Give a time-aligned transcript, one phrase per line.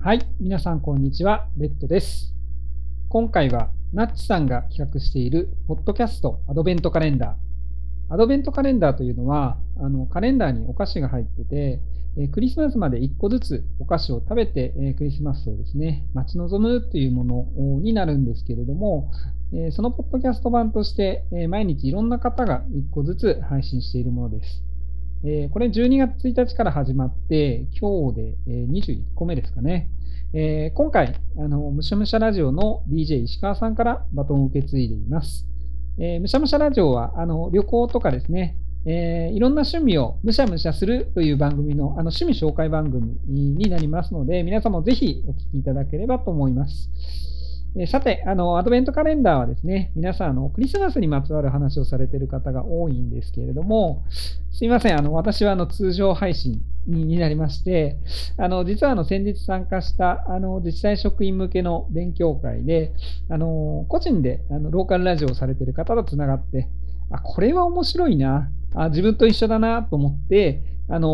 [0.00, 2.32] はい、皆さんこんにちは、レッドです。
[3.08, 8.14] 今回はナッチさんが企画しているポッドキャストアドベントカレンダー。
[8.14, 11.80] アドベントカレンダーというのは、あのカレンダーにお菓子が入ってて、
[12.16, 19.10] えクリスマスまで1個ずつお菓子を食べて、えクリスマスをですね、待ち望むというものになるんですけれども、
[19.52, 24.67] えそのポッドキャスト版として、え毎日いろんな方が1個ずつ配信しているものです。
[25.24, 29.88] えこれ12月1日から始まって、今日で、え21個目ですかね。
[30.32, 35.46] え今回、あの、むしゃむしゃラジオの DJ 石川さんからバトンを受け継いでいます。
[35.98, 38.56] えむしゃむしゃラジオは、あの、旅行とかですね、
[38.86, 46.90] えーいろんな趣味をむしゃむしゃするという番組の、あの、趣味紹介番組になりますので、皆さんもぜひお聞きいただければと思います。
[47.82, 54.04] えさて、あの、アドベントカレンダーはですね、皆さん、あの、クリスマスにまつわる話をされている方が多いんですけれども、
[54.50, 57.96] すいません、あの、私は、あの、通常配信にになりまして、
[58.36, 62.92] あの、実は、あの、先日参加した、あの、自治体職員向けの勉強会で、
[63.28, 66.68] あの、個人で、あの、ローカルラジオをされている方とつながって、
[67.10, 71.08] あ、これは面白いな、あ、自分と一緒だなと思って、あの、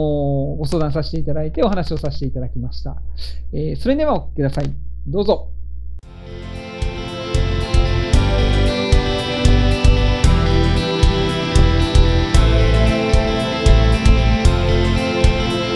[0.59, 2.97] ご相談させていただいて、お話をさせていただきました。
[3.53, 4.73] えーそれではお聞きください。
[5.07, 5.49] どうぞ。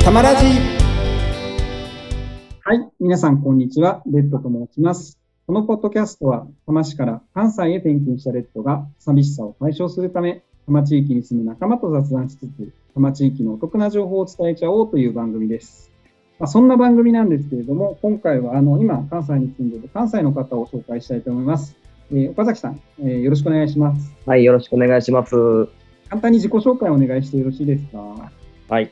[0.09, 0.47] たまらじ
[2.65, 4.03] はい、皆さんこんにちは。
[4.07, 5.19] レッドと申します。
[5.47, 10.37] このポッドキャストは、多摩市から関西へ転勤したレッドが寂しさを解消するため、
[10.67, 15.93] 多摩地域に住む仲間と雑談しつつ、多摩地域のお得な情報を伝えちゃおうという番組です。
[16.39, 21.77] まあ、そんな番組なんですけれども、今回はあの今、関西に住んでいる関西の方を紹介したいと思います。
[22.13, 24.11] えー岡崎さん、えーよろしくお願いします。
[24.25, 25.37] はい、よろしくお願いします。
[26.09, 27.99] 簡単に自己紹介をお願いしてよろしいですか？
[28.71, 28.91] はい。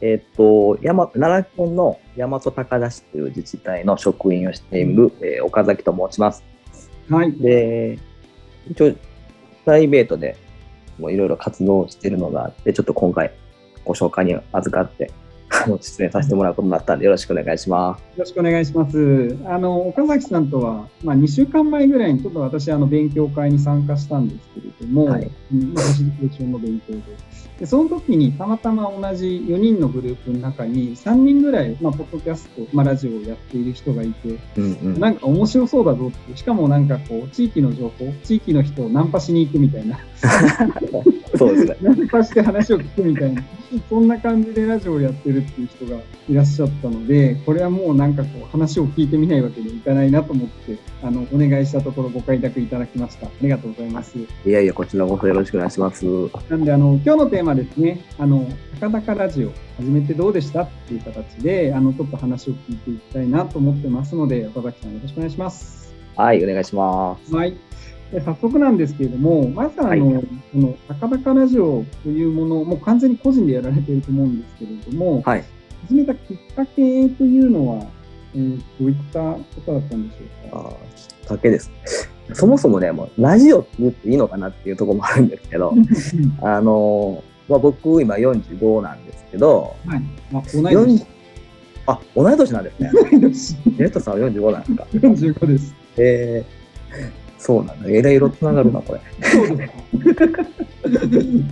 [0.00, 6.44] えーっと、山奈良県の大和高田市という自治体の職員をしている、えー岡崎と申します。
[7.08, 7.32] はい。
[7.32, 7.98] で、
[8.68, 10.36] 一応、プライベートで
[10.98, 13.32] もいろいろ活動しているのがあって、ちょっと今回
[13.84, 15.10] ご紹介に預かって、
[15.48, 18.00] あの出演させてもらうことになったんで、よろしくお願いします。
[18.00, 19.36] よろしくお願いします。
[19.46, 27.00] あの岡崎さんとは、まあ、2週間前ぐらいにちょっと私、あの勉強会に参加したんですけれども、はいうんまあ、ファシリテーションの勉強で
[27.58, 35.00] で、その時にたまたま同じ4人のグループの中に3人ぐらい、まあ、ポッドキャスト、まあ、ラジオをやっている人がいて、うんうん。
[35.00, 39.98] なんか面白そうだぞって、しかもなんかこう、地域の情報、地域の人をナンパしに行くみたいな、
[41.36, 41.76] そうですね。
[41.80, 43.42] ナンパして話を聞くみたいな、
[43.88, 53.26] そんな感じでラジオをやってるっていう人がいらっしゃったので、これはもうなんかこう話を聞いてみないわけにはいかないなと思って、あの、お願いしたところご開拓いただきました。
[53.26, 54.18] ありがとうございます。
[54.18, 56.04] いやいや、こちらこそよろしくお願いします。
[56.48, 58.46] なんで、あの、今日のテーマですね、あの、
[58.80, 65.94] 高々ラジオ始めてどうでしたっていう形で、あの、ちょっと話を聞いていきたいなと思ってますので、岡崎さんよろしくお願いします。
[66.16, 67.34] はい、お願いします。
[67.34, 67.56] はい。
[68.12, 75.44] で早速なんですけれども、まずあの、はいこの高々ラジオというものを、もう完全に個人でやられていると思うんですけれども、はい。
[75.88, 77.86] 始めたきっかけというのは、
[78.34, 80.58] えーどういったことだったんでしょうか？
[80.58, 81.70] あーきっかけです。
[82.32, 85.72] そもそもね、もうラジオって言っていいのかなっていうところもあるんですけど、
[86.42, 90.02] あのーまあ、僕今45なんですけど、はい。
[90.34, 91.06] あ、同い年。
[91.86, 92.90] あ、同い年なんですね。
[92.92, 93.56] 同い年。
[93.78, 95.74] レッドさんは45なんですか？45です。
[95.98, 97.88] えー、そうなんだ。
[97.88, 99.00] えらい色つながるな、これ。
[99.30, 100.44] そうですか。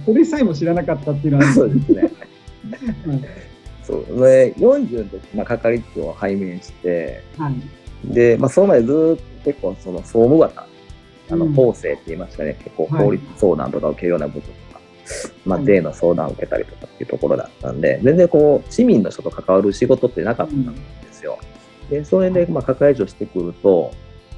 [0.06, 2.02] これさえも知らなかったっていうのは、そうですね。
[3.06, 3.20] はい
[3.86, 4.20] そう。
[4.20, 8.14] で、40の時、まあ、係長を拝命して、はい。
[8.14, 10.66] で、まあ、その前ずーっと結構、その、総務型、
[11.30, 14.80] あの、うん法制って言いましたね、結構法律相談とか受けるような部分とか、
[15.44, 20.80] まあ、はい税の相談を受けたりとかっていうところだったんで、全然こう、市民の人と関わる仕事ってなかったんで
[21.12, 21.38] すよ。
[21.90, 23.92] で、それで、まあ、係長してくると、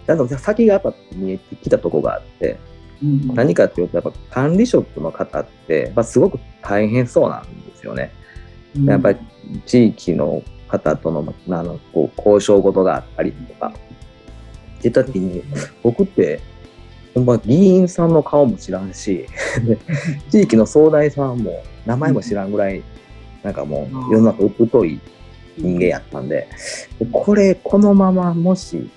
[0.07, 2.59] だんだん先がやっぱ見えてきたとこがあって、
[3.03, 8.11] うん何かっていうと、やっぱ管理職の方って、まあ、すごく大変そうなんですよね。
[8.85, 9.19] やっぱり
[9.65, 15.43] 地域の方とのあのこう交渉事があったりとか、って言った時に、
[15.83, 16.41] 僕って、
[17.15, 19.27] ほんま議員さんの顔も知らんし、
[19.65, 19.79] で
[20.31, 22.83] 地域の総大さんも名前も知らんぐらい、
[23.43, 25.01] なんかもう世の中疎い
[25.57, 26.49] 人間やったんで、
[27.13, 28.91] これ、このままもし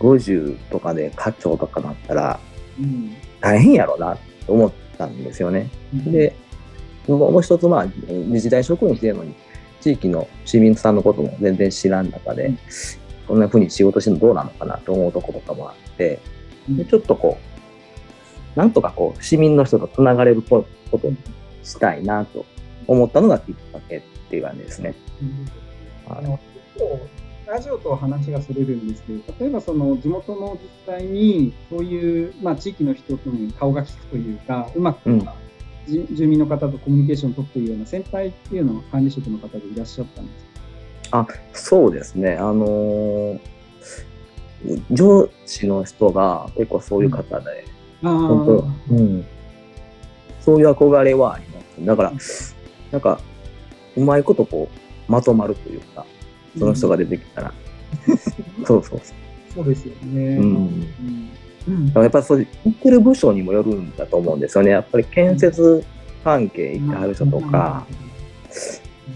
[0.00, 2.40] 50とかで課長とかなったら
[2.78, 3.14] うん。
[3.40, 5.70] 大変やろなと思ったんですよね。
[5.92, 6.34] で、
[7.08, 9.34] もう一つ、まあ、自治体職員してるのに、
[9.80, 12.58] 地域の市民さんのことも全然知らん中で、うん。
[13.26, 16.20] こんな風に仕事してるのどうなのかなと思うところとかもあって、
[16.68, 17.38] でちょっとこ
[18.54, 21.16] う、なんとかこう、市民の人とつながれることに
[21.62, 22.46] したいなと
[22.86, 24.94] 思ったのがきっかけっていう感じですね。
[26.08, 26.38] あの
[27.46, 35.20] ラジオと話がそれるんですけど、例えばその地元の自治体に、そういう、まあ、地域の人とに顔が利くというか、うまく、うん。
[35.20, 35.26] じ
[35.86, 40.32] 住民の方とコミュニケーションを取っているような先輩っていうのは管理職の方でいらっしゃったんで
[41.02, 41.28] すか？
[41.52, 42.34] そうですね。
[42.36, 43.40] あのー
[44.90, 47.64] 上司の人が結構そういう方で、
[48.02, 49.24] あ本当、うん、
[50.40, 51.84] そういう憧れはあります。
[51.84, 52.12] だから、
[52.90, 53.20] なんか、
[53.96, 54.68] うまいことこ
[55.08, 56.06] う、まとまるというか、
[56.58, 57.52] その人が出てきたら。
[58.64, 59.16] そうそうそう。
[59.54, 60.36] そうですよね。
[60.38, 61.28] うんうん
[61.68, 61.92] うん。
[61.94, 64.70] やっぱりそう、言ってる部署にもよるんだと思うんですよね。
[64.70, 65.84] やっぱり建設
[66.24, 67.86] 関係行ってはる人とか、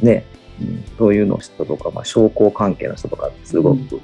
[0.02, 0.24] ね、
[0.60, 0.84] うん。
[0.98, 4.00] そういうの人とか、まあ、商工関係の人とかってすごく、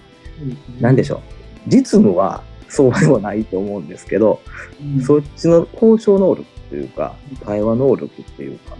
[0.80, 1.20] なんでしょう。
[1.68, 4.40] 実務はそうでもないと思うんですけど、
[4.80, 5.02] うん。
[5.02, 7.14] そっちの交渉能力というか、
[7.44, 8.76] 対話能力っていうか、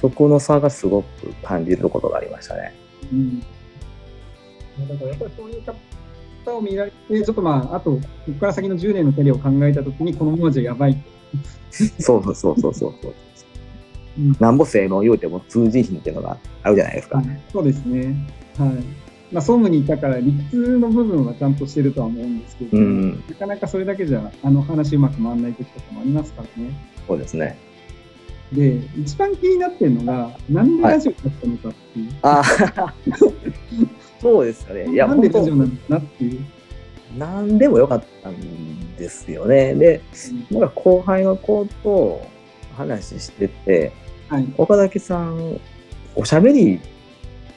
[0.00, 2.74] そこの差がすごく感じることがありましたね。
[3.12, 3.40] うん。
[3.40, 3.46] だ
[4.96, 5.62] からやっぱりそういう
[6.44, 11.02] 方を見られて、ちょっとまあ、あと、ここから先の10年のキャリアを考えたときに、このままじゃやばい。
[11.70, 13.14] そうそうそうそうそうそう
[14.18, 14.36] うん。
[14.40, 17.22] なんぼ性能言うても通じひんっていうのがあるじゃないですか。
[17.52, 18.14] そうですね。
[18.58, 18.70] はい。
[19.32, 26.72] まあ、総務にいたから、理屈の部分はちゃんとしてるとは思うんですけど、うん、なかなかそれだけじゃ、あの話うまく回らない時とかもありますからね。
[27.06, 27.56] そうですね。
[28.52, 32.10] で、一番気になってるのが、なんでラジオだったのかっていう。
[32.22, 32.42] あ
[32.76, 32.94] あ、
[34.20, 34.92] そうですよね。
[34.92, 36.40] いや、なんでラジオなんだなっていう。
[37.18, 39.74] なんでもよかったんですよね。
[39.74, 40.00] で、
[40.50, 42.20] なんか後輩の子と
[42.76, 43.92] 話してて、
[44.28, 44.46] はい。
[44.58, 45.58] 岡崎さん、
[46.16, 46.80] おしゃべり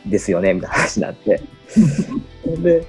[0.05, 1.41] ですよねみたいな話になって。
[2.61, 2.85] で、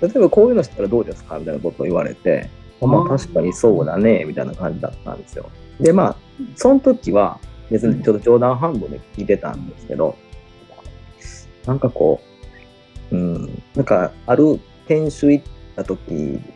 [0.00, 1.38] 例えばこういうのしたらどうですか？
[1.38, 2.48] みたいなことを言われて、
[2.80, 5.50] あまあ確かにそうだね、みたいな感じだったんですよ。
[5.80, 6.16] で、まあ、
[6.56, 7.38] その時は
[7.70, 10.16] 別にちょっと冗談半分で聞いてたんですけど、
[11.66, 12.20] なんかこ
[13.10, 15.44] う、うん、なんかある研修行っ
[15.76, 16.10] た時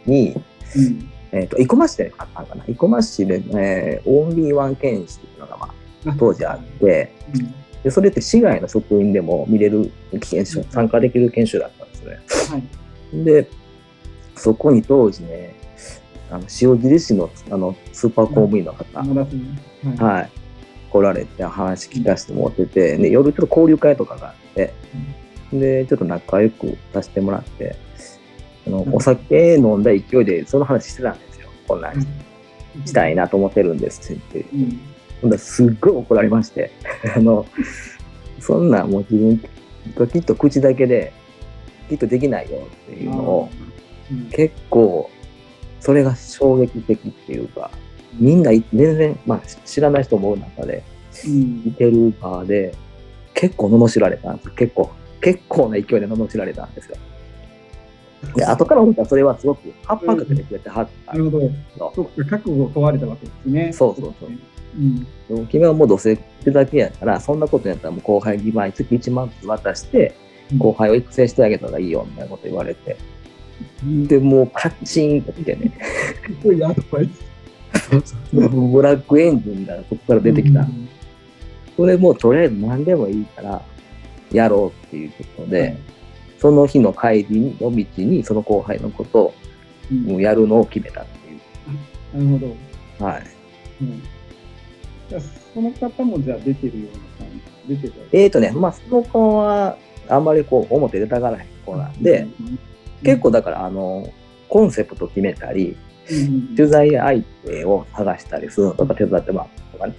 [0.06, 0.34] に、
[0.76, 1.08] うん。
[1.32, 2.64] えっ、と、生駒市であったんかな？
[2.66, 5.74] 生駒市で、えーオンリーワン研修っていうのが、ま
[6.06, 9.90] あ、当時あって、うんでそれって市外の職員でも見れる
[10.20, 12.20] 研修、参加できる研修だったんですね。
[12.48, 12.62] は
[13.12, 13.24] い。
[13.24, 13.48] で、
[14.36, 15.56] そこに当時ね、
[16.32, 19.00] あの塩尻市のあのスーパー公務員の方、
[20.04, 20.30] はい。
[20.90, 24.74] 来られて話聞かせてもらってて、で夜ちょっと交流会とかがあって、
[25.52, 27.76] で、ちょっと仲良くさせてもらって、
[28.66, 31.48] あのお酒飲んだ勢いでその話してたんですよ。
[31.66, 32.00] こんなん
[32.84, 34.76] したいなと思ってるんですって言って。
[35.22, 36.72] ほんだらすっごい怒られまして、
[37.14, 37.46] あの、
[38.40, 39.40] そんなもう自分
[39.94, 41.12] がきっと口だけで、
[41.88, 43.48] きっとできないよっていうのを、
[44.32, 45.10] 結構、
[45.82, 47.70] それが衝撃的っていうか、
[48.14, 50.84] みんない全然、まあ知らない人も多い中で、
[51.26, 52.72] うんいてる場で、
[53.34, 54.52] 結構罵られたんですよ。
[54.54, 54.90] 結構、
[55.20, 56.96] 結構な勢いで罵られたんですよ。
[58.36, 61.48] で、後から思ったらそれはすごく葉っぱかけてくれてはったなんるほど。
[61.78, 63.72] ど、そっか、覚悟を問われたわけですね。
[63.72, 64.30] そうそうそう
[64.76, 65.02] うん。
[65.02, 70.14] でも君はもうどうせってだけやから、そんなことやったらもう後輩に毎月1万ずつ渡して、
[70.58, 73.21] 後輩を育成してあげたらいいよみたいなこと言われて、うん。
[74.06, 75.72] で、もうカッチンと来てね、
[76.40, 76.56] すごい。
[78.32, 80.60] ブラックエンジンがそこから出てきた。
[80.60, 80.88] うん
[81.74, 83.62] それもうとりあえず何でもいいから
[84.30, 85.74] やろうっていうことで、
[86.38, 89.32] その日の帰りの道にその後輩のこと
[90.06, 92.54] をやるのを決めたっていなるほど。
[93.00, 93.04] う。
[93.04, 93.22] はい。
[95.54, 97.76] その方もじゃあ出てるような感じ？
[97.82, 99.78] 出てたえーとね、まあその子は
[100.10, 102.26] あんまりこう表出たがらへん子なんで、、
[103.02, 104.08] 結構だからあの、
[104.48, 105.76] コンセプト決めたり、
[106.10, 109.94] うん取材相手を探したりするのとか手伝ってもらったりとかね。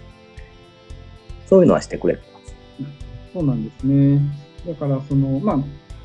[1.47, 2.55] そういうのはしてくれてます。
[3.33, 4.19] そうなんですね。
[4.67, 5.59] だから、その、まあ、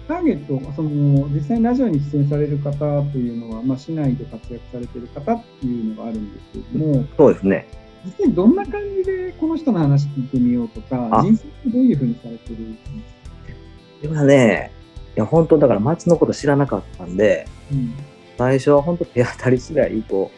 [0.06, 2.74] ターゲット、その、実際にラジオに出演される方
[3.12, 7.66] というのは、まあ、市内で活躍されている方っていうのがあるんですけれども、そうですね。
[8.04, 14.02] 実際にどんな感じでこの人の話聞いてみようとか、あ人生ってどういうふうにされてるんですか？
[14.02, 14.77] でもね、い
[15.18, 17.94] や本当だから街のこと知らなかったんで、うん。
[18.38, 20.30] 最初は本当手当たり次第こ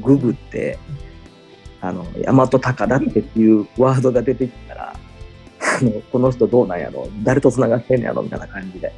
[0.00, 0.78] うググって
[1.80, 4.94] あの大和高田っていうワードが出てきたら
[5.60, 8.92] あのこの人どうなんやろ誰と繋がってんのやろみたいな感じで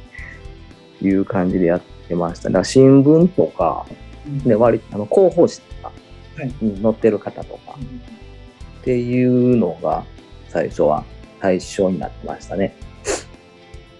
[1.01, 2.45] いう感じでやってました。
[2.45, 3.85] だから新聞とか、
[4.45, 5.91] ね、割あの広報誌とか
[6.37, 6.53] はい。
[6.61, 7.77] に載ってる方とか
[8.81, 10.05] っていうのが
[10.47, 11.03] 最初は
[11.41, 12.73] 対象になってましたね。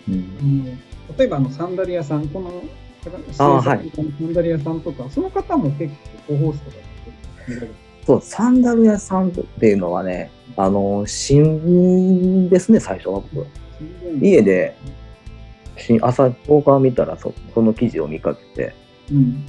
[0.07, 0.13] うん。
[0.15, 0.86] うん
[1.17, 2.63] 例えばあのサンダル屋さん、この
[3.37, 5.93] あーはいサンダル屋さんとか、その方も結
[6.27, 6.77] 構広報誌とか
[8.05, 13.45] そう、サンダル屋さんっていうのはね、あの、新聞ですね、最初は僕。
[14.21, 14.75] 家で、
[15.77, 18.73] し朝10日見たらそその記事を見かけて、
[19.11, 19.45] うん。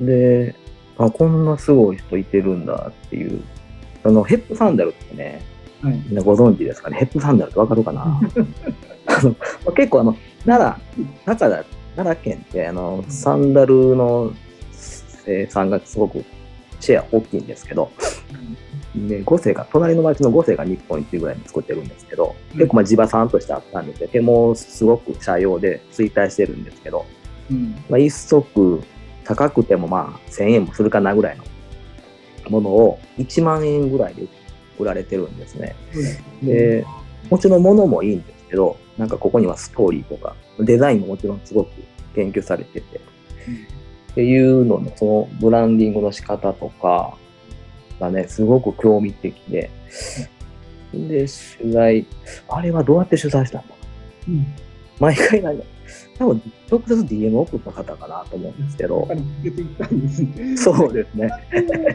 [0.00, 0.54] で、
[0.96, 3.42] あ、こんなすごい人いてるんだっていう。
[4.04, 5.42] あの、ヘップサンダルってね、
[5.82, 6.02] はい。
[6.06, 6.96] みんなご存知ですかね？
[6.96, 8.20] ヘップサンダルってわかるかな？
[9.06, 11.64] あの結構あの、奈良、奈良だ
[11.96, 14.32] 奈良県ってあの、サンダルの
[14.72, 16.24] 生産がすごく
[16.80, 17.90] シェア大きいんですけど、
[18.94, 24.08] で、五世が、隣の町の五世が日本一ぐらいに作ってるんですけど、うん結構まあ地場産としてあったんですよ。
[24.08, 27.04] 手もすごく社用で衰退してるんですけど、
[27.50, 27.72] うん。
[27.88, 28.82] まあ、一足
[29.24, 31.44] 高くてもまあ1000円もするかなぐらいの
[32.50, 34.26] ものを1万円ぐらいで
[34.78, 35.76] 売られてるんですね。
[35.92, 36.86] そうですで、
[37.30, 41.70] もちろん物もいいんですけど、なんかここにはストーリーとか、デザインももちろんすごく
[42.14, 42.96] 研究されてて、
[44.12, 47.16] っていうののそのブランディングの仕方とか
[48.00, 49.70] がね、すごく興味的で、
[50.92, 51.26] で、
[51.58, 52.06] 取材、
[52.48, 53.74] あれはどうやって取材したんだ？
[54.28, 54.46] うん。
[54.98, 55.64] 毎回なんか、
[56.18, 59.08] 多分直接 DM 送った方かなと思うんですけど。
[60.56, 61.28] そうですね。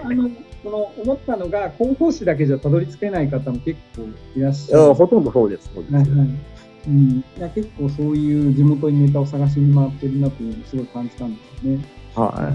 [0.03, 0.29] あの、
[0.63, 4.03] その思ったのが、広報誌だけじゃたどり着けない方も結構
[4.35, 4.83] いらっしゃる。
[4.83, 5.69] うんほとんどそうです。
[5.73, 6.27] そうですはいはい。
[6.85, 11.85] うん、いや結構そういう地元にネタを探しに回ってるなというのをすごい感じたんですよね。
[12.15, 12.53] は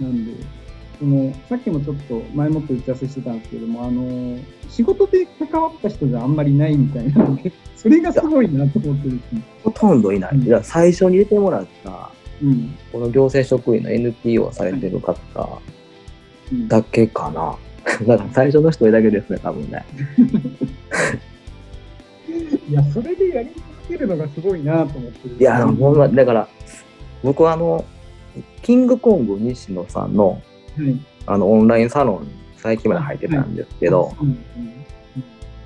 [0.00, 0.02] い。
[0.02, 0.32] なんで、
[0.98, 4.38] そのさっきもちょっと前もって打ち合わせしてたんですけども、あの
[4.68, 9.42] 仕事で関わった人じゃあんまりないみたいなので、 それがすごいなと思ってですね。
[9.62, 10.36] ほとんどいない。
[10.36, 12.10] うん最初に入れてもらった、
[12.42, 12.74] うん。
[12.92, 15.18] この行政職員の NPO をされてる方
[16.50, 17.56] うん、だけかな。
[18.06, 19.84] だから最初の人だけですね、多分ね。
[22.68, 25.36] いや、それでやり続けるのがすごいなと思ってる。
[25.38, 26.48] いや、ほんま、だから、
[27.22, 27.84] 僕はあの、
[28.62, 30.42] キングコング西野さんのはい、
[31.26, 34.12] あのオンラインサロンに最近まで入ってたんですけど、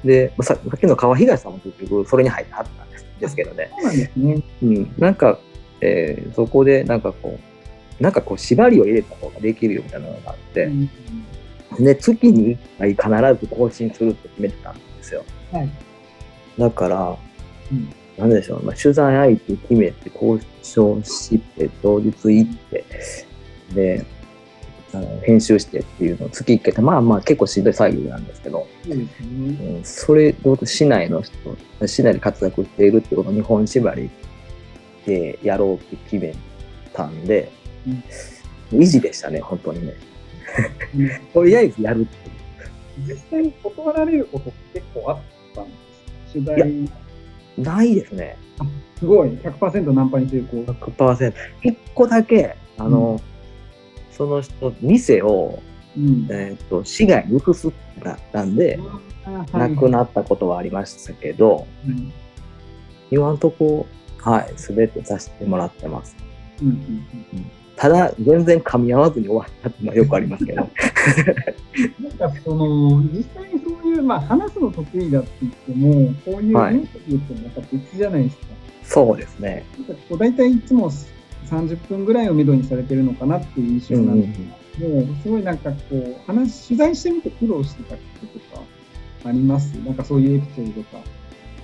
[0.05, 3.71] で、ささっきの川東さんも結局それに入ってはったんですですけどね。
[3.77, 4.43] そうなんですね。
[4.63, 5.39] うん、なんか、
[5.81, 7.39] えーそこでなんかこ
[8.01, 11.85] う、なんかこう縛りを入れた方ができるよみたいなのがあって、うん。
[11.85, 15.25] で、月に1回必ず更新するって決めてたんですよ。
[15.53, 15.71] はい。
[16.59, 17.17] だから、
[17.71, 17.93] うん。
[18.19, 22.85] なんでしょう、まあ、取材相手決めて、交渉して、当日行って、
[23.75, 24.05] で、
[24.95, 29.77] あの編集してっていうのを月1回って、まあまあ結構しんどい作業なんですけど、そうですね。
[29.77, 31.33] うんそれを市内の人、
[31.87, 34.11] 市内で活躍しているっていうことを日本縛り
[35.07, 36.35] でやろうって決め
[36.93, 37.51] たんで、
[38.73, 39.95] 維持でしたね、本当にね。
[40.95, 42.31] うんとりあえずやるって。
[43.09, 45.19] 実際に断られることって結構あっ
[45.55, 45.73] たんで
[46.27, 46.89] す取い
[47.57, 48.37] 材、ないですね。
[48.99, 50.63] すごい、100%ナンパに成功。
[50.65, 51.33] 100%。
[51.63, 53.21] 一個だけ、あの、
[54.17, 55.63] その人、店を、
[55.97, 58.79] うんえっ、と、市外に移すってなったんで、
[59.53, 62.13] 亡くなったことはありましたけど、うん
[63.11, 66.17] 今んとこ、はい、すべてさせてもらってます。
[66.63, 70.61] うんうんただ、全然噛み合わずに終わったっていうのはよくありますけど。
[72.19, 78.43] なんかその、実際にそういう、まあ、話すの得意だって言っても、こういうはいインタビューってまた別じゃないですか。
[78.85, 79.65] そうですね。
[79.79, 80.91] なんかこう大体いつも
[81.47, 84.41] 30分ぐらいをめどにされてるのかなっていう印象なんです
[84.79, 88.01] けど、もうすごいなんかこう、話、取材してみて苦労してたこ
[88.33, 88.63] ととか
[89.25, 89.73] あります？
[89.75, 91.03] なんかそういうエピソードとか。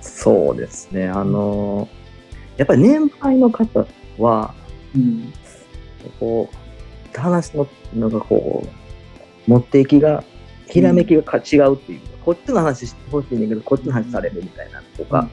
[0.01, 1.07] そうですね。
[1.07, 1.87] あの
[2.57, 3.85] やっぱり年配の方
[4.17, 4.53] は、
[4.95, 5.33] うん。
[6.19, 10.23] こう、話の、なんかこう、持っていきが、
[10.67, 15.27] ひらめきがか違うっていう、こっちの話してほしいんだけど、こっちの話されるみたいなとか、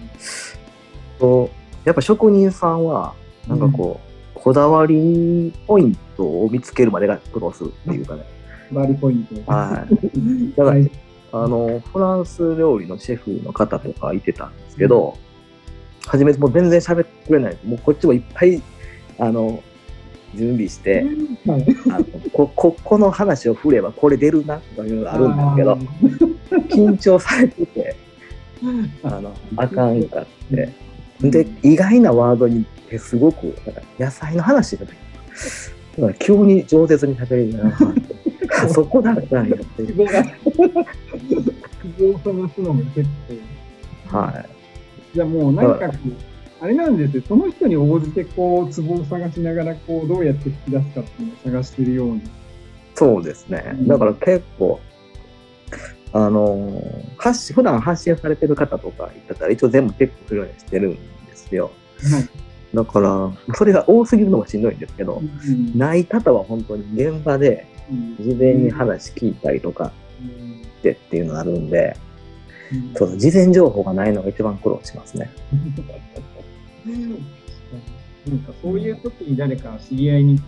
[1.18, 1.50] と
[1.84, 3.14] やっぱ職人さんは、
[3.46, 4.05] なんかこう、
[4.46, 8.22] こだわりポイントを見つけるまでが苦労するっていうかね。
[8.70, 9.50] バーリポイント。
[9.50, 9.94] はい。
[10.56, 10.90] だからはい
[11.32, 15.16] あの、フランス料理のシェフの方とかいてたんですけど、
[16.06, 17.56] 初めもう全然喋ってくれない。
[17.64, 18.62] もうこっちもいっぱい、
[19.18, 19.60] あの、
[20.36, 21.04] 準備して、
[21.44, 25.78] はいあのこ ここの話を振ればこれ出るなというのがあるんですけど、
[26.68, 27.96] 緊張されてて、
[29.02, 30.85] あの、あかんかって。
[31.20, 32.66] で、意外なワードに
[32.98, 34.94] すごく、なんか野菜の話だった
[36.02, 37.76] だから急に饒舌に喋りながら、
[38.64, 39.96] あ そこだったんやっていう。
[39.96, 40.04] 希
[42.02, 43.08] 望探すのも結
[44.10, 44.18] 構。
[44.18, 45.14] はい。
[45.14, 45.90] じゃあもうなんか
[46.60, 52.22] あれなんですよ、その人に応じてこう、ツボを探しながら、こう、どうやって引き出すかっていうのを探してるように。
[52.94, 53.76] そうですね。
[53.82, 54.80] だから結構、
[56.16, 60.98] あのー発信、普段発信されてる方とか言ったら一応全部チェックするようにしてるんで
[61.34, 61.70] すよ。
[62.10, 62.28] はい。
[62.74, 71.96] だから、それが多すぎるのもしんどいんですけど、うんない方は本当に現場でうん事前に話聞いたりとかうんしてっていうのがあるんで、
[72.72, 75.30] うんそう事前情報がないのが一番苦労しますね。
[78.26, 80.40] なんかそういう時に誰か知り合いに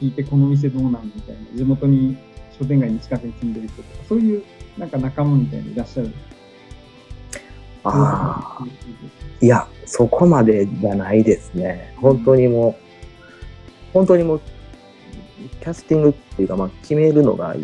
[0.00, 2.16] 聞いてこの店どうなんみたいな地元に
[2.58, 4.42] 商店街に近くに住んでる人とかそういう
[4.78, 6.12] なんか仲間みたいにいらっしゃる。
[7.84, 8.66] ああ、
[9.40, 11.94] いや、そこまでじゃないですね。
[11.98, 12.74] 本当にもう、
[13.92, 14.40] 本当にもう、
[15.60, 17.54] キャスティングっていうか、まあ、決めるのが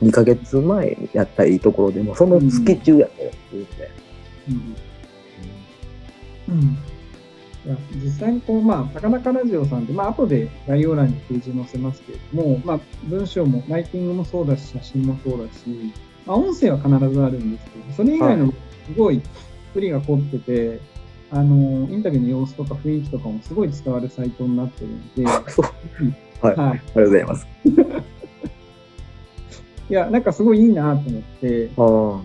[0.00, 3.64] 2ヶ月前やったらいいところでも、その月中やったりするん。
[3.64, 3.90] で。
[4.48, 4.76] うん。
[6.48, 6.78] うん。
[7.64, 9.86] いや実際にこう、まあ、高中ラジオさん。
[9.86, 15.92] で、まあ後で概要欄にページ載せますけれども、まあ、文章も、ライティングもそうだし、写真もそうだし、
[16.26, 18.54] まあ、音声は必ずあるんですけど、それ以外のす
[18.96, 19.20] ごい
[19.68, 20.80] 作りが凝ってて、
[21.30, 26.46] あの、インタビューの様子とか雰囲気とかもすごい伝わるサイトになってるんで、そう。
[26.46, 26.68] はい、はい。
[26.68, 27.46] ありがとうございます。
[29.90, 32.22] いや、なんかすごいいいなと思って、あそ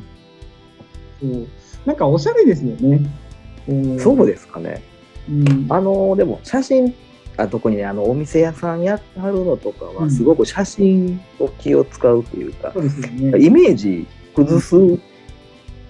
[1.24, 1.48] う。
[1.86, 3.01] なんかおしゃれですよね。
[4.00, 4.82] そうですかね。
[5.29, 6.94] うん、あの、でも、写真、
[7.39, 13.46] あ特にね、あの、お店屋さんやってはるのとかは、うんすごく写真を気を使うというか、そうですよね。
[13.46, 14.05] イメージ
[14.36, 14.75] 崩す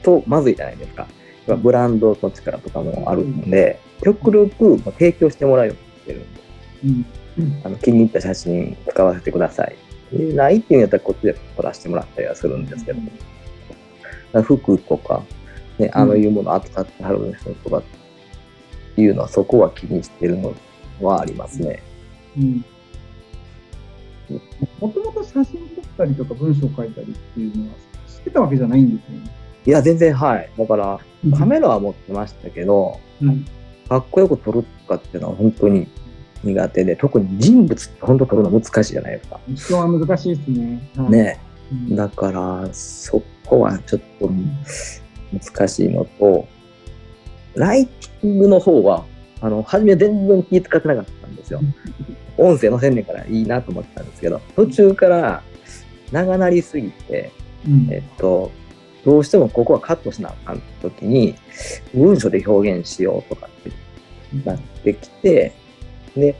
[0.03, 1.07] とまずいじゃないですか。
[1.47, 9.75] まあブランドの力とかもあるんで、極力まあ提供してもらうようにしてるんで、うんあの気に入った写真使わせてください。
[10.11, 13.09] でないっていうんやったらこっちで撮らせてもらったりはするんですけども。
[13.09, 13.17] だか
[14.33, 15.23] ら服とか、
[15.77, 17.83] ね、あのいうものを扱ってはる人とかっ
[18.95, 20.53] ていうのはそこは気にしてるの
[21.01, 21.81] はありますね。
[22.37, 22.65] うん
[24.79, 27.75] もともと写真撮ったりとか文章書いたりっていうのは
[28.07, 29.31] 知ってたわけじゃないんですよね。
[29.65, 30.49] いや、全然はい。
[30.57, 30.99] だから、
[31.37, 33.45] カメラは持ってましたけど、うん
[33.89, 35.87] かっこよく撮るとかっていうのは本当に
[36.43, 39.39] 苦手で、特に人物って本当撮るの難しいじゃないですか。
[39.55, 40.91] 人は難しいですね。
[40.95, 41.39] はいね。
[41.71, 44.29] うんだから、そこはちょっと
[45.33, 46.47] 難しいのと、
[47.55, 49.05] ライティングの方は、
[49.41, 51.61] あの、初め全然気使ってなかったんですよ。
[52.37, 55.43] 音声のせんねんからいいなと思ってたんですけど、途中から
[56.11, 57.31] 長なりすぎて、
[57.67, 57.87] うん。
[57.91, 58.51] えっと、
[59.05, 61.35] どうしてもここはカットしなあかん時に、
[61.93, 63.71] 文章で表現しようとかって
[64.45, 65.53] なってきて、
[66.15, 66.35] で、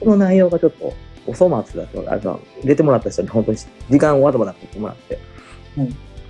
[0.00, 0.94] この内容がちょっと
[1.26, 3.58] お粗末だと、あの出てもらった人に本当に
[3.90, 5.18] 時間をわざわざ取ってもらって、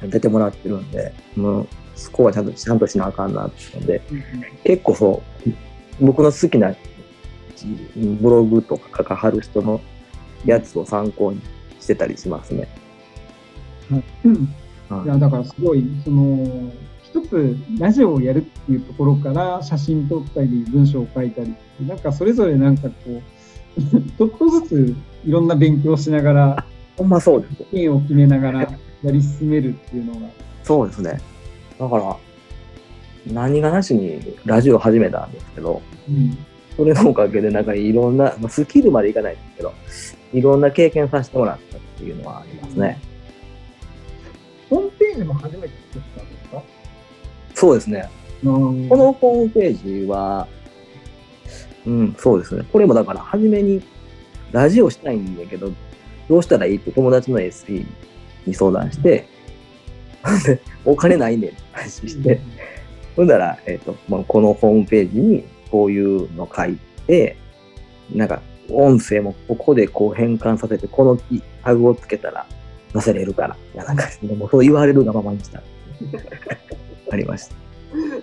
[0.08, 4.02] 出てもらってるんで、もう、そこはちゃんとちゃんとしなあかんなっていうので、
[4.64, 5.50] 結構そう、
[6.00, 6.74] 僕の好きな
[8.20, 9.80] ブログとか書かはる人の
[10.44, 11.40] やつを参考に
[11.80, 12.68] してたりしますね。
[14.24, 14.48] うん
[14.88, 21.54] はいいや、だからすごい、その、一つラジオをやるっていうところから写真撮ったり、文章を書いたり、
[21.86, 23.80] なんかそれぞれなんかこう、
[24.16, 27.64] ちょっとずついろんな勉強しながら、 ほんまそうです。
[27.72, 28.60] 絵を決めながら
[29.02, 30.28] やり進めるっていうのが、
[30.64, 31.20] そうですね。
[31.78, 32.16] だから、
[33.32, 36.38] 何がなしにラジオ始めたんですけど、うん
[36.76, 39.74] それのおかげでなんかいろんな、まあスキルまでいかないですけど、
[40.32, 43.00] いろんな経験させてもらったっていうのはありますね。
[44.70, 46.62] ホームページも初めて作ったんですか？
[47.54, 48.08] そうですね。
[48.44, 48.50] こ
[48.88, 50.46] このホームページは、
[51.84, 52.64] うん、そうですね。
[52.72, 53.82] これもだから、初めに
[54.52, 55.72] ラジオしたいんだけど、
[56.28, 57.84] どうしたらいいって友達の SE
[58.46, 59.26] に相談して、
[60.46, 62.40] で お金ないねんって話して、
[63.18, 66.78] ほんなら、えっ、と、まあ、このホームページにこういうの書い
[67.08, 67.36] て、
[68.14, 71.18] なんか、音声もここでこう変換させて、この
[71.64, 72.46] タグをつけたら
[72.92, 75.60] 載せれるから、いやなんか、もうそう言われるがままにした。
[77.10, 77.56] ありました。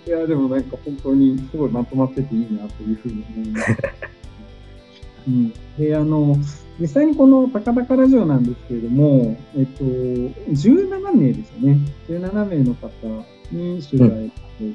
[0.07, 3.75] いや、でもなんか本当にすごいまとまってていいなというふうに思います。
[5.27, 6.37] うん、で、あの、
[6.79, 11.79] 実際にこの高々ラジオなんですけれども、えっと、17名ですよね。
[12.07, 14.73] 17名の方に取材してい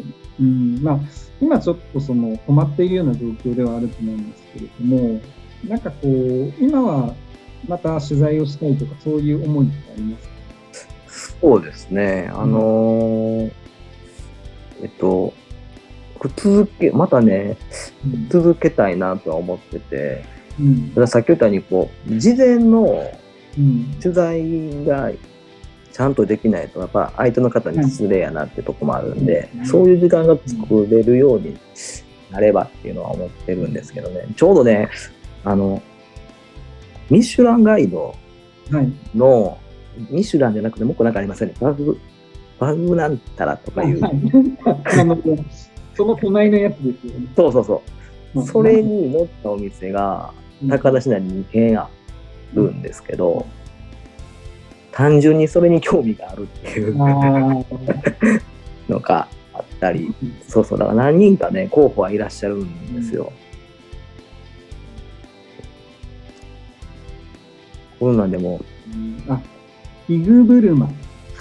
[0.00, 0.04] て、
[0.40, 1.00] うん、まあ、
[1.40, 5.20] 今ちょっとその止まっているような状況ではあると思うんですけれども、
[5.66, 7.14] なんかこう、今は
[7.66, 10.34] また取材をしたいとか、そういう思いってありますか？
[11.40, 12.30] そうですね。
[12.32, 13.52] あのー
[14.82, 15.32] えっと、
[16.36, 17.56] 続け、またね、
[18.28, 20.24] 続けたいなとは思ってて、
[20.58, 20.90] うん。
[20.90, 23.10] たださっき言ったように、こう、事前の
[23.56, 23.84] うん。
[24.02, 25.12] 取材が
[25.94, 31.56] ちゃんとできないと、やっぱ相手の方に失礼やなってとこもあるんで、うんそういう時間が作れるように
[32.32, 34.90] なればっていうのは思ってるんですけどね、ちょうどね、
[35.44, 35.80] あの、
[37.08, 38.12] ミシュランガイド
[38.72, 38.92] はい。
[39.14, 39.56] の、
[40.10, 41.54] ミシュランじゃなくてもう一個なんかありませんね。
[41.60, 41.96] バグ、
[42.58, 44.00] バグなんたらとかいう。
[44.00, 44.14] はい
[45.96, 47.26] その隣のやつですよね。
[47.36, 47.82] そうそうそ
[48.34, 48.42] う。
[48.42, 50.32] それに乗ったお店が、
[50.68, 51.88] 高田市内に2軒あ
[52.52, 53.46] るんですけど、
[54.94, 56.96] 単純にそれに興味があるっていう
[58.88, 60.14] のがあったたり、
[60.48, 63.32] そうそう、だから何人かね、候補はいらっしゃるんですよ。
[68.00, 68.60] こんなんでも、
[69.28, 69.40] あ、
[70.06, 70.90] ヒグブルマ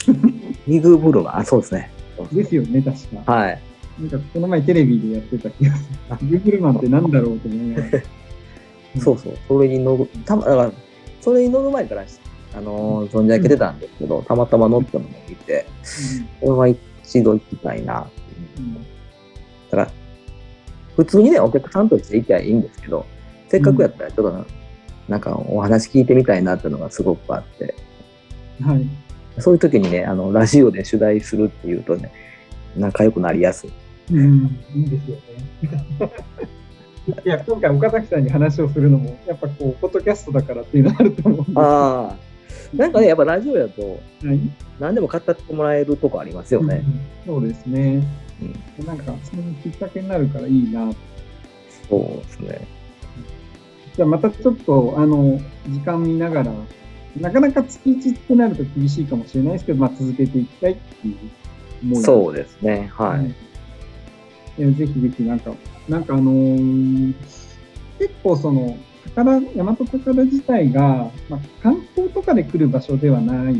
[0.67, 1.91] ミグブルマン、あ、そうですね。
[2.31, 3.31] ですよね、確か。
[3.31, 3.61] はい。
[3.99, 6.17] なんかこの前テレビでやってた気がする。
[6.17, 8.03] ヒグブルマンってなんだろうと思いながら。
[8.99, 10.71] そうそう、それに乗る、たま、だから、
[11.21, 12.03] それに乗る前から、
[12.55, 15.65] あのー存じ上げてたんですけど、たまたま乗ったのを見て、
[16.39, 18.01] これは一度行きたいな
[18.57, 18.81] ううんだ
[19.71, 19.91] から、
[20.95, 23.05] 普通にね、お客さんとして行きゃいいんですけど、
[23.49, 24.45] せっかくやったら、ちょっとな、
[25.09, 27.75] なんかお話聞いてみたいなっていうのがすごくあって、
[28.61, 28.87] はい。
[29.39, 32.11] そういう時にね、あの、ラジオで取材するっていうとね、
[32.77, 33.71] 仲良くなりやすい。
[34.11, 36.11] うん、いいですよね。
[37.25, 42.32] いや、今回岡崎さんに話をするのも、やっぱこう、ポッドキャストだからっていうのあると思うんですああ。
[42.73, 44.39] なんかね、やっぱラジオやと、はい
[44.79, 46.83] 何でも語ってもらえるとこありますよね。
[47.25, 48.03] うんそうですね。
[48.85, 50.91] なんか、そのきっかけになるからいいな。
[51.89, 52.67] そうですね。
[53.95, 56.51] じゃあまたちょっと、あの、時間見ながら、
[57.19, 61.15] なかなか月1ってなると厳しいかもしれないですけど、まあ続けていきたいっていう
[61.83, 62.89] 思いでそうですね。
[62.93, 64.61] はい。
[64.61, 65.53] いやぜひぜひなんか、
[65.87, 67.13] なんかあのー
[67.99, 68.75] 結構その、
[69.09, 73.55] 宝、大和宝自体が、まあ、観光とかで来る場所ではない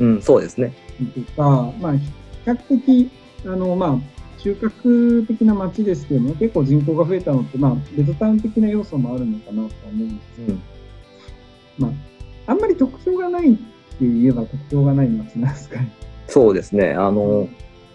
[0.00, 0.72] うん、そうですね。
[1.14, 2.00] とか、まあ、比
[2.44, 3.10] 較的、
[3.44, 10.62] あの、まあ、中核的な街ですけども、結構人口が増えたのって、まあ、ベッドタウン的な要素もあるのかなとは思うんですけど、うん。
[11.78, 11.88] ま
[12.46, 13.60] あ、あんまり特徴がないって
[14.00, 15.92] 言えば特徴がない街なんですかね。
[16.26, 16.92] そうですね。
[16.92, 17.48] あの、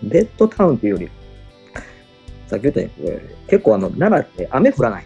[0.04, 1.10] ベッドタウンっていうより、
[2.48, 3.12] さっき言ったように、
[3.48, 5.06] 結構あの、奈良って雨降らない。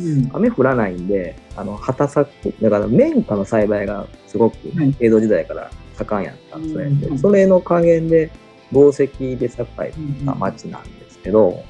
[0.00, 0.30] うん。
[0.32, 6.84] 雨降らないんで、あの、畑作、だから綿花の栽培がすごくはい江戸時代から盛んやったんですね。
[6.84, 8.30] うんでそれの加減で、
[8.72, 9.92] 紡績で栄え
[10.24, 11.62] た町なんですけど、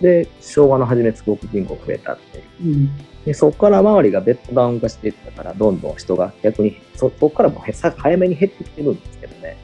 [0.00, 2.44] で、昭和の初めすごく人口増えたっていう。
[2.64, 2.90] うん。
[3.24, 9.56] で、そこから周りがベッドダウン化していったから、どんどん人が逆に、そそこからも早めに減ってきてるんですけどね。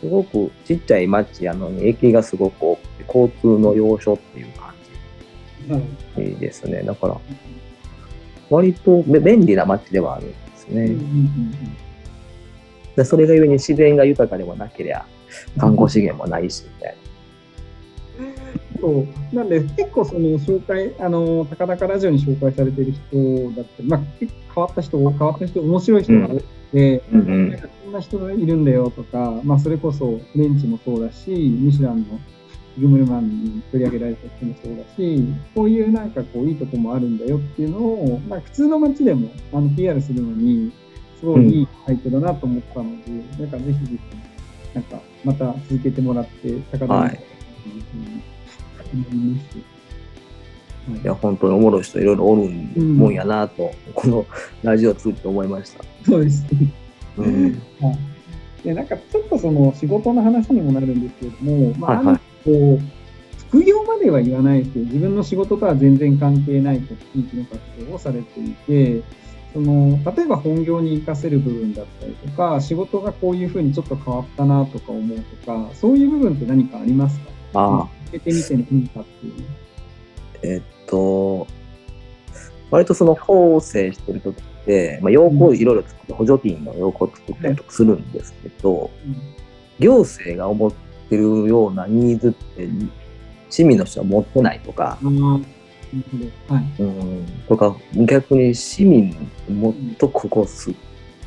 [0.00, 4.74] すごくちっちゃい町やのに駅がすごく多くて、交通の要所っていう感
[6.16, 6.82] ですね。
[6.82, 7.20] だから、
[8.50, 10.84] 割とべ便利な町ではあるんですね。
[10.84, 11.86] うんうんうん
[12.96, 15.04] でそれがゆえに自然が豊かでもなければ、
[15.58, 16.96] 観光資源もないし、みたい
[18.80, 19.34] そう。
[19.34, 27.20] なんで、結構その紹介、あの、高々ラジオに紹介されてる人だったり、まあ、結構変わった人、変わった人、面白い人が多くて、な。
[27.20, 32.18] うんうんこんな人がいるんだよとか、まあ、それこそフレンチもそうだし、ミシュランの
[32.78, 40.72] ギムルマンに取り上げられた人もそうだし、こういうなんかこういいとこもあるんだよっていうのを、まあ、普通の街でもあの PR するのに、
[41.18, 48.22] すごいいいサイトだなと思ったので、なんかぜひぜひ、なんかまた続けてもらって、高田はいというふうに
[48.92, 49.56] 思います。
[49.56, 49.76] はい
[51.02, 52.48] いや、本当におもろい人いろいろおる
[52.80, 54.26] もんやなと、この
[54.62, 55.84] ラジオを通じて思いました。
[56.04, 56.70] そうですね。
[57.16, 57.62] うん。
[57.80, 58.16] はい
[58.66, 62.80] でなんかちょっとその仕事の話にもなるんですけれども、まあ、はいはいこう
[63.48, 69.02] 副業までは言わないですけど、自分の仕事とは全然関係ない地域の活動をされていて、
[69.52, 77.30] その例えば本業に活かせる部分だったりとか、仕事がこういうふうにちょっと変わったなとか思うとか、そういう部分って何かありますか？
[77.54, 79.32] ああ、続けてみてのいいかっていう。
[80.42, 81.46] えっと、
[82.70, 88.90] 割とその縫製してる時って、まあ、洋服をいろいろ作って、補助金の洋服を作ったりとかするんですけど、
[89.78, 90.72] 行政が思っ
[91.08, 92.68] てるようなニーズって、
[93.50, 94.98] 市民の人は持ってないとか。
[96.48, 96.82] はい。
[96.82, 99.14] うん、とか、逆に市民
[99.48, 100.70] もっとここす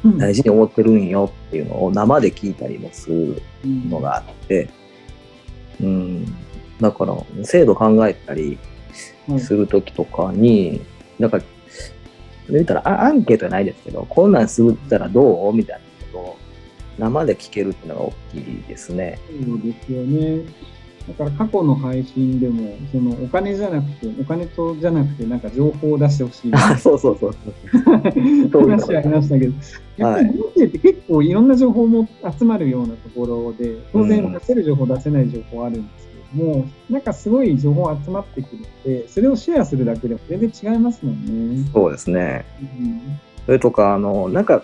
[0.04, 4.70] うん大事に思ってるんよっていうのを生で聞いたりもするのがあって、
[5.82, 6.26] うん、
[6.80, 8.58] だから制度考えたり
[9.28, 10.82] はいするときとかに、
[11.20, 11.44] だから、
[12.50, 15.54] 言ったらあアンケートじゃないですけど、こんなんするったらどう？
[15.54, 16.38] みたいなことを
[17.00, 19.20] 生で聞けるっていうのが大きいですね。
[19.48, 20.44] そうですよね。
[21.08, 26.52] だから過去の配信でも、そのお金じゃなくて、お金とじゃなくて、なんか情報を出してほしい。
[26.54, 28.70] あ、そうそうそうそう。
[28.70, 29.54] 話ありましたけど、
[29.98, 32.08] やっぱり行政って結構いろんな情報も
[32.38, 41.70] 集まるようなところで、当然うん出せる情報、出せない情報あるんですけども、なんかすごい情報集まってくるので、それをシェアするだけでも全然違いますもんね。
[41.74, 42.46] そうですね。
[42.62, 44.62] うんそれとか、あの、なんか、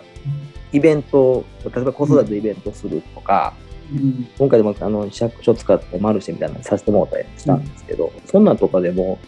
[0.72, 3.54] イベント、例えば子育てイベントするとか、
[3.92, 9.18] うん今回でもあの市役所使ってマルシェみたいなのさせてもらったりしたんですけど、そんなんとかでも、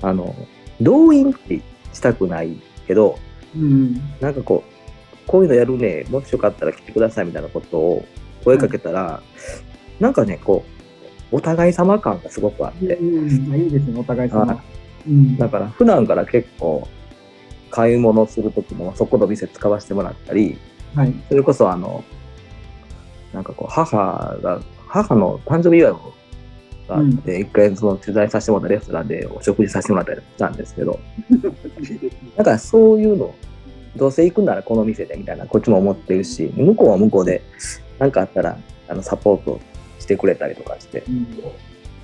[0.00, 0.34] あの、
[0.80, 1.60] 動員って
[1.92, 3.18] したくないけど、
[3.54, 4.74] うんなんかこう、
[5.26, 8.04] こういうのやるね、もしよかったら来てくださいみたいなことを
[8.44, 9.22] 声かけたら、
[10.00, 10.64] なんかね、こ
[11.32, 14.62] う、お互い様感がすごくあって、うん、あいいですね、お互い様あ。
[15.06, 15.36] うん。
[15.36, 16.86] だから普段から結構
[17.74, 20.56] 買い物するときもそこの店使わせてもらったり、
[20.94, 21.12] はい。
[21.28, 22.04] それこそあの、
[23.32, 23.96] なんかこう母
[24.40, 25.92] が、母の誕生日祝い
[26.88, 31.00] があって、一回その取材させてもらったレストランでお食事させてもらったりしたんですけど、
[32.36, 33.34] だからそういうの、
[33.96, 37.42] どうせ行くならこの店でみたいな、こっちも思ってるし、向こうは向こうで、
[37.98, 38.56] なんかあったら、
[38.86, 39.58] あの、サポート
[39.98, 41.26] してくれたりとかして、うん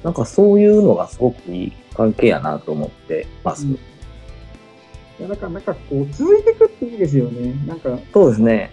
[0.03, 3.67] なんかそういうのがすごくいい関係やなと思ってます。
[3.67, 3.79] うんい
[5.21, 7.55] やだからなんかこう続いていくっていいですよね。
[7.67, 8.71] なんかそうですね。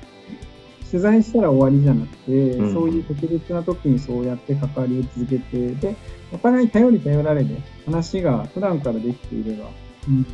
[0.90, 2.74] 取材したら終わりじゃなくて、うん。
[2.74, 5.96] そういう特別な時にそうやって関わりを続けて、で、
[6.32, 9.70] お互い頼り頼られで話が普段からできていれば、
[10.08, 10.26] うん、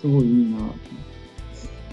[0.00, 0.58] すごいいいな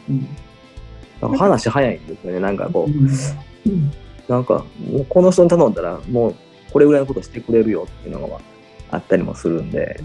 [0.10, 1.38] うん。
[1.38, 2.40] 話早いんですよね。
[2.40, 3.92] なんかこう、うん。
[4.28, 4.66] なんか、
[5.10, 6.36] この人に頼んだら、もう
[6.72, 8.40] これぐらいのことしてくれるよっていうのが
[8.92, 10.02] あったりもするんで、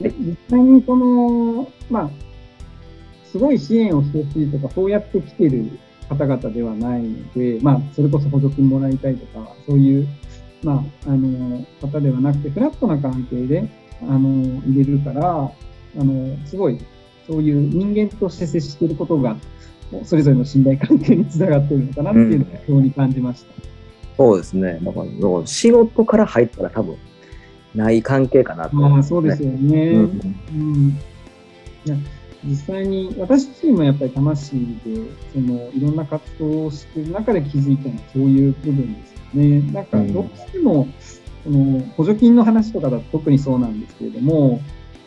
[0.00, 2.10] で実際にその、まあ、
[3.30, 5.70] すごい支援をしてほしいとか、そうやって来てる
[6.08, 10.08] 方々ではないので、まあ、それこそ補助金もらいたいとか、そういう、
[10.62, 13.68] まあ、あの、方ではなくて、フラットな関係で、
[14.02, 15.52] あの、入れるから、あ
[15.96, 16.78] の、すごい、
[17.26, 19.36] そういう人間として接していることが、
[20.04, 23.52] それぞれの信頼関係につながっているのかなっていうのを非常に感じました。
[24.16, 24.80] そうですね。
[24.82, 26.96] だから、仕事から入ったら多分、
[27.74, 29.90] ない関係かなと思まあ、そうですよね。
[29.90, 31.00] うんうん
[31.86, 31.96] いや
[32.44, 34.96] 実際に私自身もやっぱり魂で
[35.32, 39.72] そのいろんな活動をしている中で気づいたのはそういう部分ですよね。
[39.72, 40.88] なんかうんどうしても、
[41.44, 44.60] その補助金の話とかだと特にそうなんですけれども、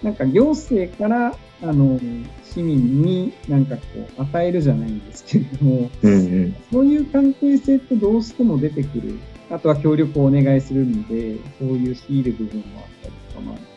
[0.04, 2.00] なんか行政からあの
[2.44, 3.82] 市民になんかこ
[4.18, 6.16] う与えるじゃないんですけれども、うんう
[6.48, 6.56] ん。
[6.72, 9.18] そういう関係性ってどうしても出てくる。
[9.50, 13.68] あとは協力をお願いするんで、そういう強いる部分もあったりとかもあるし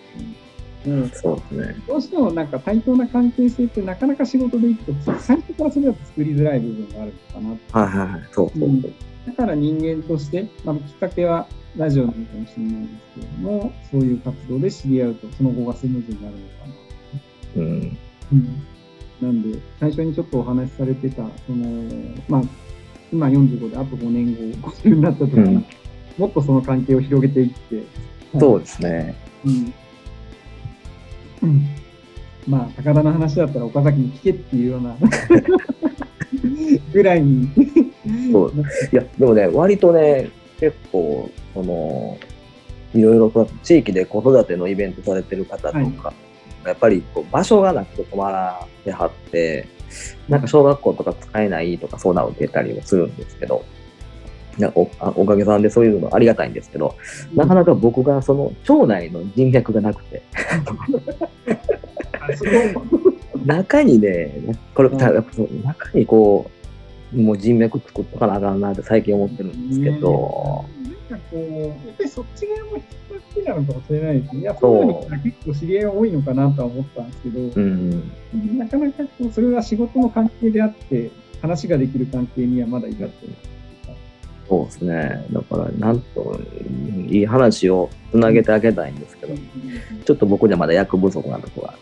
[0.87, 1.83] うんそうですね。
[1.87, 7.85] どうしてもなんか対等な関係性ってなかなか仕事でいくと、最初からそれだと作りづらい部分があるのかな。
[7.85, 8.29] はいはいはい。
[8.33, 8.93] そうそうそう。
[9.27, 16.75] だから人間として、まあ、きっかけはラジオなのかもしれないんですけれども、そういう活動で知り合うと、その後がスムーズになるのかな。
[17.57, 17.99] うん。
[18.33, 18.67] うん、
[19.21, 22.43] なんで、最初にちょっとお話しされてた、その、まあ、
[23.13, 25.67] 今45であと5年後、50になった時に、うん
[26.19, 27.83] もっとその関係を広げていって、
[28.39, 29.15] そうですね。
[29.45, 29.75] うん。
[31.43, 31.69] うん
[32.49, 34.97] まあ、高田の話だったら岡崎に聞けっていうような
[36.93, 37.51] ぐらいに。
[38.33, 38.53] そう
[38.93, 42.17] いや、でもね、割とね、結構、その、
[42.95, 45.93] いろいろと地域で子育てのイベントされてる方とか、はい
[46.65, 49.69] やっぱりこう場所がなくて困らってはって、
[50.29, 53.65] なんか小学校とか使えないとか相談を受けたりもするんですけど、
[54.59, 54.81] なんか
[55.17, 56.97] おかげさんでそういうのありがたいんですけど、
[57.35, 60.23] なかなか僕がその町内の人脈がなくて、
[63.45, 64.99] 中にね、これ、うん。
[64.99, 66.51] 中にこ
[67.15, 70.65] う、もう人脈作っとかなあかんなって最近思ってるんですけど、
[71.11, 74.41] なんかこう、やっぱりそっち側も人が好きなのかもしれないですね。
[74.41, 78.13] いや、そういうの結構知り合いが多いのかなとは思ったんですけど、うん、
[78.59, 81.11] なかなかこうそれは仕事の関係であって、
[81.43, 83.37] 話ができる関係にはまだ至ってない。
[84.49, 85.27] そうですね。
[85.33, 86.41] だから、なんと、
[87.09, 89.35] いい話をつなげてあげたいんですけど、
[90.05, 91.75] ちょっと僕にはまだ役不足なところが、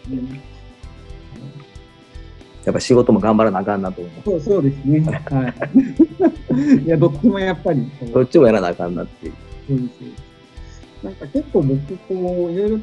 [2.64, 4.24] やっぱ仕事も頑張らなあかんなと思います。
[4.24, 5.00] そうそうですね。
[5.00, 6.84] はい。
[6.84, 9.32] いや、どっちもやっぱりどっちもやらなあかんなっていう。
[9.68, 11.04] そうです。
[11.04, 12.80] なんか結構僕、こう、いろいろ、い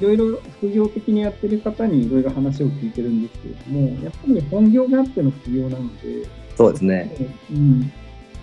[0.00, 7.12] ろいろ副業的にやってる方にいろいろ話を聞いてるんですけれども、やっぱり本業があっての副業なので、そうですね。
[7.50, 7.92] うん。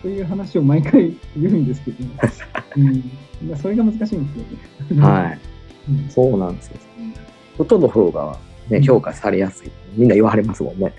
[0.01, 1.97] そういう話を毎回言うんですけど、
[2.77, 3.57] うん。
[3.57, 5.01] それが難しいんですよね。
[5.01, 5.39] はい。
[5.89, 6.77] うんそうなんですよ。
[6.99, 7.13] うん
[7.57, 8.37] 外の方が、
[8.69, 9.71] ね、評価されやすい。
[9.95, 10.93] みんな言われますもんね。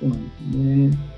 [0.00, 0.88] そうなんですね。
[0.88, 1.14] はい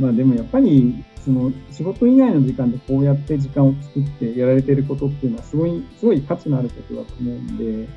[0.00, 7.88] まあでもやっぱり、その仕事以外の時間でこうやって時間を作ってやられてることっていうのはすごい、すごい価値のあることだと思うんで、はい。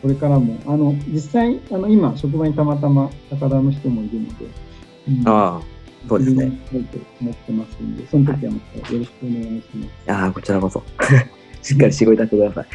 [0.00, 4.46] これからも、あの、実際、あの、今、職場にたまたま高田の人もいるので、
[5.08, 5.62] うんああ、
[6.08, 6.44] そうですね。
[6.44, 10.12] やりたいと思ってますんで、その時はまたよろしくお願いします。
[10.12, 10.82] ああ、こちらこそ。
[11.62, 12.66] しっかり仕事いたしてください。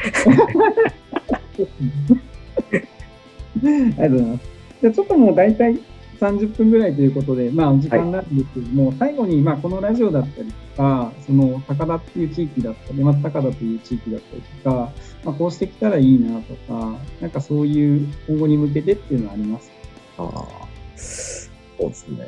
[3.64, 4.46] ありがとうございます。
[4.82, 5.80] じゃあちょっともう大体
[6.20, 14.92] 30分ぐらいということで、まあお時間なんですけども、最後にまあこのラジオだったりとか、その高田っていう地域だったり、松高田という地域だったりとか、
[15.26, 19.72] まあこうしてきたらいいなとか、なんかそういう今後に向けてっていうのはあります
[20.18, 22.28] ああ、そうですね。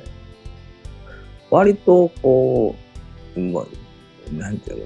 [1.49, 2.75] 割と、こ
[3.35, 3.67] う、も
[4.31, 4.85] う、なんていうの、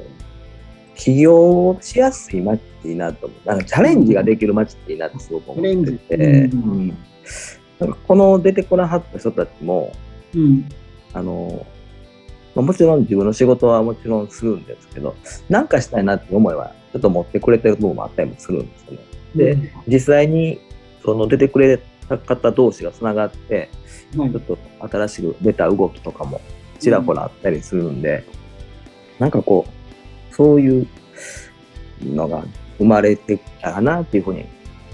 [1.00, 3.48] 起業しやすい街いいなと思う。
[3.48, 6.98] なんかチャレンジができる街っていいなってすごく思ってて、うんうん、
[7.80, 9.94] なんかこの出てこなはった人たちも、
[10.36, 10.70] うん、
[11.14, 11.66] あの、
[12.54, 15.16] まあ、もちろん自分の仕事はもちろんするんですけど、
[15.48, 19.00] なんかしたいなって思いはちょっと持ってくれてる部分もあったりもするんですよね。
[19.36, 19.58] で、
[19.88, 20.60] 実際に
[21.04, 23.70] その出てくれた方同士がつながって、
[24.14, 26.42] ちょっと新しく出た動きとかも
[26.80, 28.26] ちらほらあったりするんで、
[29.20, 29.79] なんかこう、
[30.39, 30.88] そういう
[32.02, 32.45] のが
[32.78, 34.45] 生まれてきたらなっていうふうに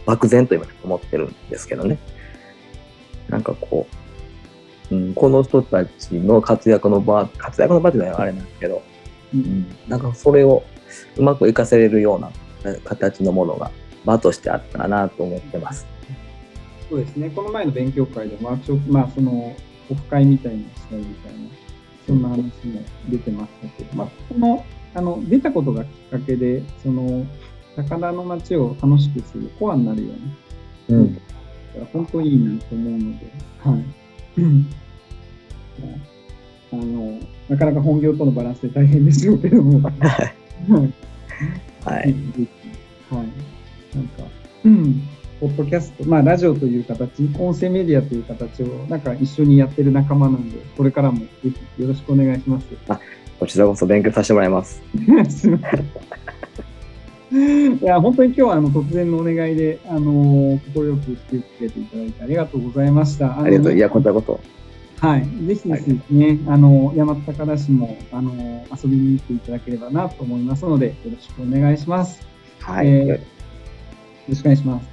[0.08, 2.00] 漠然と今思ってるんですけどね。
[3.30, 3.86] なんかこ
[4.92, 8.82] う、うん、この人たちの活躍の場、活躍の場っていうのはあれなんですけど、
[9.36, 10.64] うん、なんかそれを
[11.16, 12.32] うまく活かせれるような
[12.84, 13.70] 形のものが
[14.04, 15.86] 場としてあったらなと思ってます。
[16.90, 17.30] そうですね。
[17.30, 19.56] この前の勉強会でワークショップ、まあその
[19.92, 21.40] オフ会みたいにしたいみたいな、
[22.08, 27.26] そんな話も出てましたけど、まあこのあの出たことがきっかけで、その
[27.76, 30.10] 高田の街を楽しくするコアになるよ
[30.90, 31.22] うに、うん、
[31.92, 33.26] 本当にいいなと思うので、
[33.60, 33.84] はい。
[36.72, 40.34] あのなかなか本業とのバランスで大変でしょうけども、はい。
[41.86, 42.16] はい。
[43.96, 44.24] なんか、
[44.64, 45.04] うん、
[45.40, 52.66] ポッドキャスト、まあ、ラジオという形、音声メディアという形を、なんか一緒にやってる仲間なんで、これからもぜひよろしくお願いします。
[53.36, 54.82] あこちらこそ勉強させてもらいます。
[55.30, 55.86] すみません。
[57.32, 63.42] いや、本当に今日はあの突然のお願いで、あの快く引き受けていただいてありがとうございました。
[63.42, 63.74] ありがとう。
[63.76, 64.40] いや、こちらこそ。
[65.06, 65.22] はい。
[65.46, 68.32] ぜひですね、はい、あの、大和高田市も、あの、
[68.72, 72.26] 遊びに行っていただければなと思いますので、よろしくお願いします。
[72.62, 72.88] はい。
[72.88, 73.20] えー、よ
[74.30, 74.88] ろしくお願いします。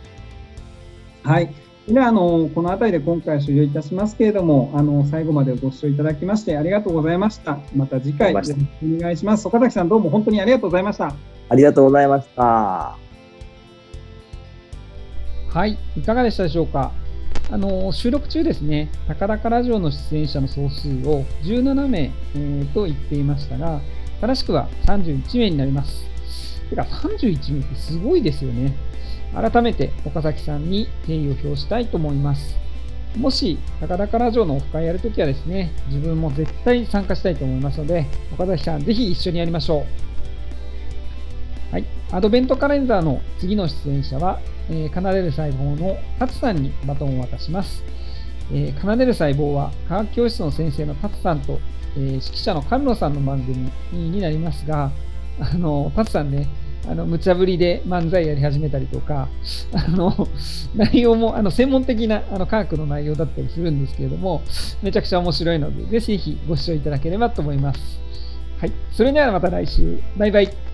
[1.22, 1.54] はい。
[1.88, 7.58] では、あの、この辺りで今回終了いたしますけれども、あの、最後までご視聴いただきましてありがとうございました。
[7.74, 9.48] また次回お願いします。
[9.48, 11.12] 岡崎さん、どうも本当にありがとうございました。
[11.48, 12.96] ありがとうございました。
[15.52, 16.92] はい、いかがでしたでしょうか。
[17.50, 23.80] あの収録中ですね、高々ラジオの出演者の総数を17名、えー、と言っていましたが、
[24.20, 26.06] 正しくは31名になります。
[26.70, 28.72] てか31名ってすごいですよね。
[29.34, 32.56] 改めて岡崎さんに敬意を表したいと思います。
[33.16, 41.72] もし、高々ラジオのオフ会やるときはですね、自分も絶対参加したいと思いますので、岡崎さん、ぜひ一緒にやりましょう。
[41.72, 41.84] はい。
[42.10, 44.40] アドベントカレンダーの次の出演者は、
[44.70, 47.82] えー、奏でる細胞の達さんにバトンを渡します。
[48.50, 51.60] えー、奏でる細胞は科学教室の先生の達さんと、
[51.96, 54.90] えー、指揮者の菅野さんの番組になりますが、
[55.40, 56.46] あの、達さんね、
[56.88, 59.28] あの無茶ぶりで漫才やり始めたりとか、
[59.72, 60.28] あの
[60.74, 64.42] 内容もあの専門的なあの科学の内容だったりするんですけれども、
[64.82, 68.00] めちゃくちゃ面白いので、ぜひご視聴いただければと思います。
[68.58, 68.72] はい。
[68.92, 69.98] それではまた来週。
[70.16, 70.71] バイバイ。